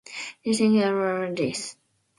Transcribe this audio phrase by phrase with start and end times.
[0.43, 1.75] Do you think I dare venture after this?